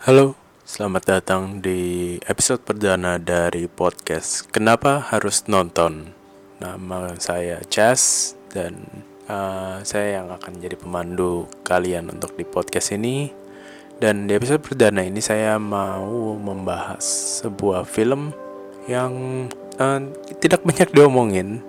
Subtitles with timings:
[0.00, 0.32] Halo,
[0.64, 6.16] selamat datang di episode perdana dari podcast Kenapa Harus Nonton.
[6.56, 8.80] Nama saya Chas dan
[9.28, 13.28] uh, saya yang akan jadi pemandu kalian untuk di podcast ini.
[14.00, 17.04] Dan di episode perdana ini saya mau membahas
[17.44, 18.32] sebuah film
[18.88, 19.12] yang
[19.76, 20.00] uh,
[20.40, 21.60] tidak banyak diomongin,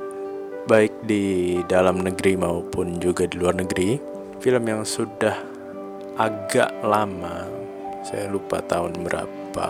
[0.71, 4.00] baik di dalam negeri maupun juga di luar negeri.
[4.39, 5.36] Film yang sudah
[6.16, 7.61] agak lama
[8.02, 9.68] saya lupa tahun berapa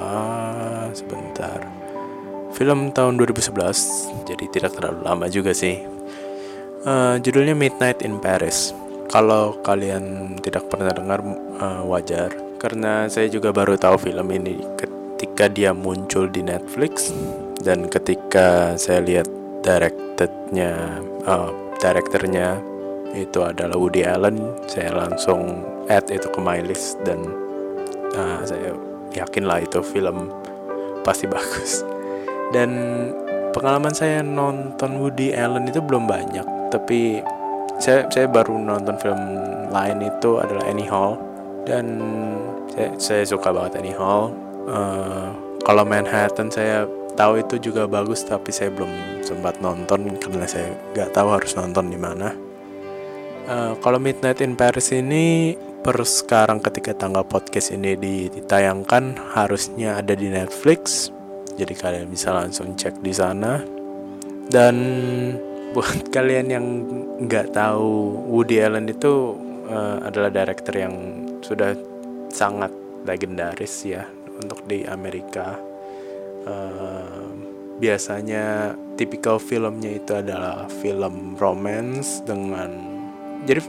[0.95, 1.59] sebentar.
[2.51, 5.79] Film tahun 2011 jadi tidak terlalu lama juga sih.
[6.83, 8.75] Uh, judulnya Midnight in Paris.
[9.11, 11.19] Kalau kalian tidak pernah dengar
[11.59, 12.31] uh, wajar.
[12.59, 17.09] Karena saya juga baru tahu film ini ketika dia muncul di Netflix
[17.61, 19.29] dan ketika saya lihat
[19.61, 21.49] directednya uh,
[21.81, 22.61] directornya
[23.13, 24.39] itu adalah Woody Allen
[24.69, 27.40] saya langsung add itu ke my list dan
[28.15, 28.75] uh, saya
[29.11, 30.31] yakin lah itu film
[31.03, 31.83] pasti bagus.
[32.55, 32.69] Dan
[33.55, 37.19] pengalaman saya nonton Woody Allen itu belum banyak tapi
[37.77, 39.19] saya saya baru nonton film
[39.69, 41.19] lain itu adalah Annie Hall.
[41.67, 41.99] Dan
[42.71, 44.33] saya, saya suka banget Annie Hall.
[44.65, 45.29] Uh,
[45.61, 51.11] kalau Manhattan saya tahu itu juga bagus tapi saya belum sempat nonton karena saya nggak
[51.11, 52.33] tahu harus nonton di mana.
[53.45, 57.97] Uh, kalau Midnight in Paris ini per sekarang ketika tanggal podcast ini
[58.29, 61.09] ditayangkan harusnya ada di Netflix.
[61.57, 63.65] Jadi kalian bisa langsung cek di sana.
[64.45, 64.75] Dan
[65.73, 66.65] buat kalian yang
[67.25, 69.33] nggak tahu Woody Allen itu
[69.69, 70.95] uh, adalah director yang
[71.41, 71.73] sudah
[72.29, 72.69] sangat
[73.09, 74.05] legendaris ya
[74.37, 75.57] untuk di Amerika.
[76.45, 77.33] Uh,
[77.81, 82.69] biasanya tipikal filmnya itu adalah film romance dengan
[83.49, 83.61] jadi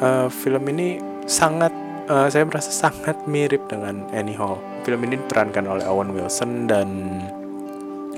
[0.00, 1.70] uh, film ini sangat
[2.08, 4.56] uh, saya merasa sangat mirip dengan Annie Hall.
[4.82, 6.88] Film ini diperankan oleh Owen Wilson dan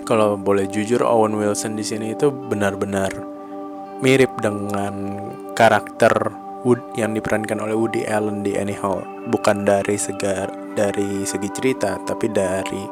[0.06, 3.10] kalau boleh jujur Owen Wilson di sini itu benar-benar
[4.00, 5.18] mirip dengan
[5.58, 6.14] karakter
[6.60, 9.00] Wood yang diperankan oleh Woody Allen di Annie Hall.
[9.32, 12.84] Bukan dari segar dari segi cerita, tapi dari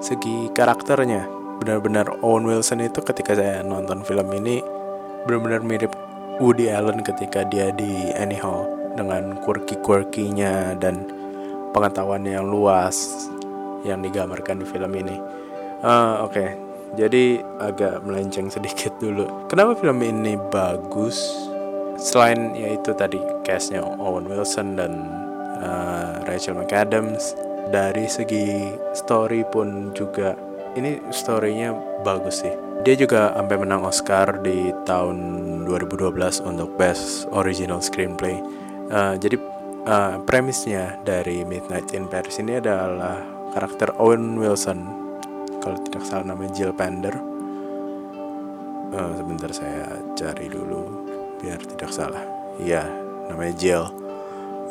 [0.00, 1.28] segi karakternya.
[1.60, 4.64] Benar-benar Owen Wilson itu ketika saya nonton film ini
[5.28, 5.92] benar-benar mirip
[6.40, 11.06] Woody Allen ketika dia di Annie Hall dengan quirky-quirky-nya dan
[11.70, 13.28] pengetahuan yang luas
[13.86, 15.16] yang digambarkan di film ini.
[15.80, 16.48] Uh, Oke, okay.
[16.98, 19.26] jadi agak melenceng sedikit dulu.
[19.48, 21.16] Kenapa film ini bagus?
[22.00, 24.92] Selain yaitu tadi castnya Owen Wilson dan
[25.60, 27.36] uh, Rachel McAdams,
[27.68, 30.32] dari segi story pun juga
[30.74, 32.54] ini storynya bagus sih.
[32.80, 35.16] Dia juga sampai menang Oscar di tahun
[35.68, 36.16] 2012
[36.48, 38.40] untuk Best Original Screenplay
[38.90, 39.38] Uh, jadi
[39.86, 43.22] uh, premisnya dari Midnight in Paris ini adalah
[43.54, 44.82] karakter Owen Wilson,
[45.62, 47.14] kalau tidak salah namanya Jill Pender.
[48.90, 51.06] Uh, sebentar saya cari dulu
[51.38, 52.26] biar tidak salah.
[52.58, 52.82] Iya,
[53.30, 53.84] namanya Jill.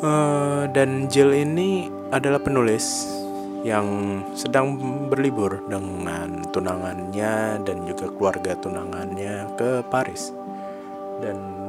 [0.04, 3.08] Uh, dan Jill ini adalah penulis
[3.64, 4.76] yang sedang
[5.08, 10.32] berlibur dengan tunangannya dan juga keluarga tunangannya ke Paris.
[11.20, 11.59] Dan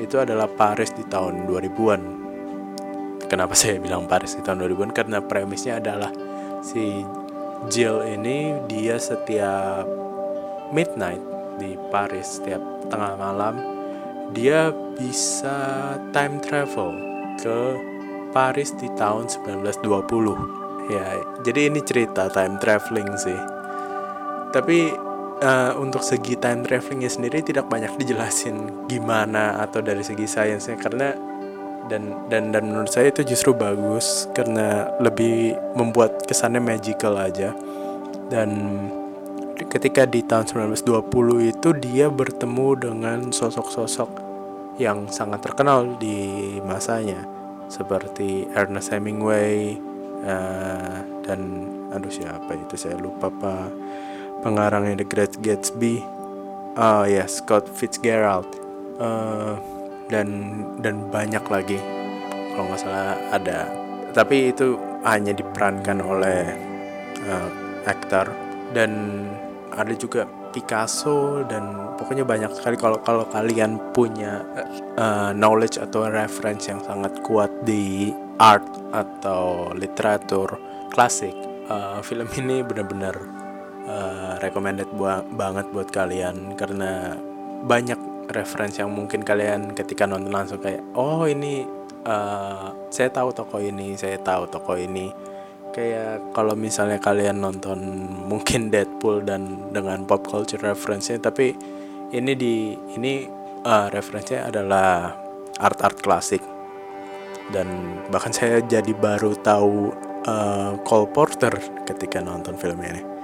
[0.00, 2.02] itu adalah Paris di tahun 2000-an.
[3.26, 4.90] Kenapa saya bilang Paris di tahun 2000-an?
[4.92, 6.10] Karena premisnya adalah
[6.60, 7.04] si
[7.72, 9.88] Jill ini dia setiap
[10.70, 11.22] midnight
[11.56, 12.60] di Paris setiap
[12.92, 13.56] tengah malam
[14.34, 16.92] dia bisa time travel
[17.40, 17.58] ke
[18.34, 21.06] Paris di tahun 1920 ya
[21.46, 23.40] jadi ini cerita time traveling sih
[24.52, 24.92] tapi
[25.42, 31.12] uh, untuk segi time travelingnya sendiri tidak banyak dijelasin gimana atau dari segi sainsnya karena
[31.86, 37.54] dan dan dan menurut saya itu justru bagus karena lebih membuat kesannya magical aja.
[38.26, 38.50] Dan
[39.70, 44.10] ketika di tahun 1920 itu dia bertemu dengan sosok-sosok
[44.82, 47.22] yang sangat terkenal di masanya
[47.70, 49.78] seperti Ernest Hemingway
[50.26, 52.74] uh, dan aduh siapa itu?
[52.74, 53.70] Saya lupa pak
[54.40, 56.02] pengarangnya The Great Gatsby.
[56.76, 58.48] Oh ya yeah, Scott Fitzgerald.
[58.96, 59.56] Uh,
[60.12, 60.28] dan
[60.80, 61.78] dan banyak lagi.
[62.52, 63.68] Kalau nggak salah ada.
[64.16, 66.56] Tapi itu hanya diperankan oleh
[67.28, 67.48] uh,
[67.84, 68.28] aktor.
[68.72, 69.24] Dan
[69.72, 70.24] ada juga
[70.56, 72.80] Picasso dan pokoknya banyak sekali.
[72.80, 74.40] Kalau kalau kalian punya
[74.96, 78.08] uh, knowledge atau reference yang sangat kuat di
[78.40, 80.56] art atau literatur
[80.92, 81.34] klasik
[81.68, 83.16] uh, film ini benar-benar
[83.86, 87.16] uh, recommended buat banget buat kalian karena
[87.66, 87.98] banyak
[88.30, 91.62] referensi yang mungkin kalian ketika nonton langsung kayak oh ini
[92.06, 95.10] uh, saya tahu toko ini saya tahu toko ini
[95.70, 97.78] kayak kalau misalnya kalian nonton
[98.26, 101.54] mungkin Deadpool dan dengan pop culture reference-nya tapi
[102.14, 103.26] ini di ini
[103.66, 105.14] uh, referensinya adalah
[105.58, 106.42] art-art klasik
[107.50, 109.94] dan bahkan saya jadi baru tahu
[110.26, 111.54] uh, Cole Porter
[111.86, 113.15] ketika nonton film ini.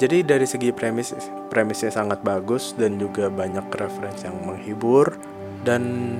[0.00, 1.12] Jadi dari segi premis
[1.52, 5.20] premisnya sangat bagus dan juga banyak referensi yang menghibur
[5.62, 6.16] dan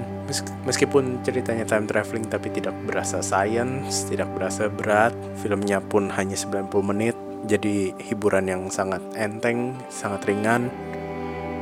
[0.63, 5.11] meskipun ceritanya time traveling tapi tidak berasa science, tidak berasa berat,
[5.43, 7.19] filmnya pun hanya 90 menit,
[7.51, 10.71] jadi hiburan yang sangat enteng, sangat ringan.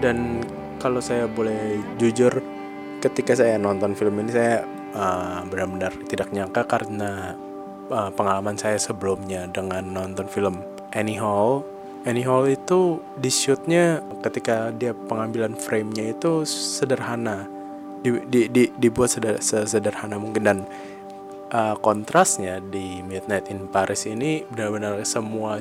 [0.05, 0.45] Dan
[0.77, 2.45] kalau saya boleh jujur,
[3.01, 7.33] ketika saya nonton film ini saya uh, benar-benar tidak nyangka karena
[7.89, 10.61] uh, pengalaman saya sebelumnya dengan nonton film
[10.93, 11.65] Hall.
[12.09, 17.45] Annie Hall itu di shootnya ketika dia pengambilan frame-nya itu sederhana.
[18.01, 20.43] Di, di, di, dibuat seder, sesederhana mungkin.
[20.49, 20.59] Dan
[21.53, 25.61] uh, kontrasnya di Midnight in Paris ini benar-benar semua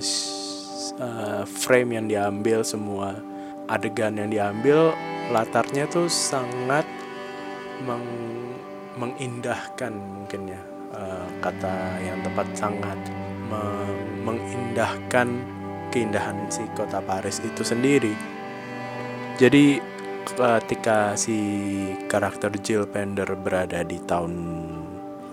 [1.04, 3.20] uh, frame yang diambil semua
[3.68, 4.96] adegan yang diambil
[5.30, 6.88] latarnya tuh sangat
[7.84, 8.08] meng,
[8.96, 10.62] mengindahkan mungkin ya
[10.96, 13.00] uh, kata yang tepat sangat.
[13.52, 13.76] Meng,
[14.24, 15.59] mengindahkan
[15.90, 18.14] keindahan si kota Paris itu sendiri.
[19.40, 19.82] Jadi
[20.30, 21.38] ketika si
[22.06, 24.34] karakter Jill Pender berada di tahun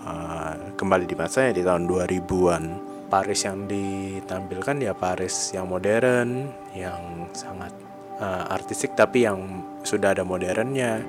[0.01, 2.63] uh, kembali di masa ya di tahun 2000-an
[3.07, 7.71] Paris yang ditampilkan ya Paris yang modern yang sangat
[8.19, 11.03] uh, artistik tapi yang sudah ada modernnya.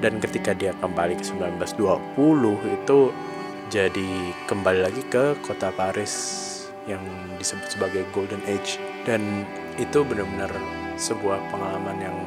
[0.00, 2.16] Dan ketika dia kembali ke 1920
[2.72, 3.00] itu
[3.68, 4.10] jadi
[4.48, 6.12] kembali lagi ke kota Paris
[6.88, 7.04] yang
[7.36, 9.48] disebut sebagai Golden Age dan
[9.80, 10.52] itu benar-benar
[11.00, 12.18] sebuah pengalaman yang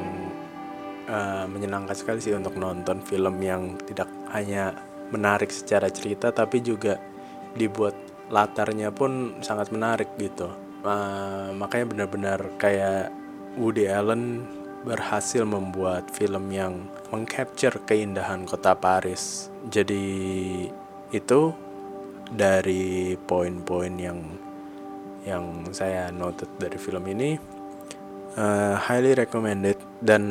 [1.06, 4.74] uh, menyenangkan sekali sih untuk nonton film yang tidak hanya
[5.14, 6.98] menarik secara cerita tapi juga
[7.54, 7.94] dibuat
[8.32, 10.50] latarnya pun sangat menarik gitu.
[10.84, 13.08] Uh, makanya benar-benar kayak
[13.56, 14.44] Woody Allen
[14.84, 19.48] berhasil membuat film yang mengcapture keindahan kota Paris.
[19.72, 20.04] Jadi
[21.14, 21.40] itu
[22.28, 24.20] dari poin-poin yang
[25.24, 27.36] yang saya noted dari film ini
[28.36, 29.80] uh, highly recommended.
[29.98, 30.22] Dan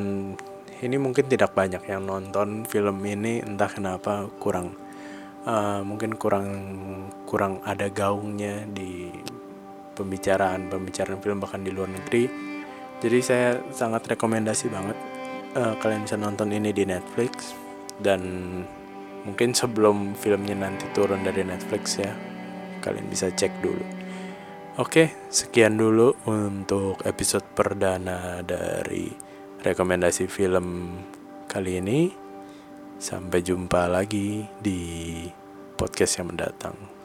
[0.84, 4.75] ini mungkin tidak banyak yang nonton film ini entah kenapa kurang
[5.48, 6.48] uh, mungkin kurang
[7.25, 9.10] kurang ada gaungnya di
[9.94, 12.30] pembicaraan pembicaraan film bahkan di luar negeri.
[13.04, 14.98] Jadi saya sangat rekomendasi banget
[15.60, 17.57] uh, kalian bisa nonton ini di Netflix.
[17.94, 18.22] Dan
[19.24, 22.12] mungkin sebelum filmnya nanti turun dari Netflix ya
[22.84, 24.03] kalian bisa cek dulu
[24.74, 29.06] Oke, sekian dulu untuk episode perdana dari
[29.62, 30.98] rekomendasi film
[31.46, 32.10] kali ini.
[32.98, 34.81] Sampai jumpa lagi di
[35.78, 37.03] podcast yang mendatang.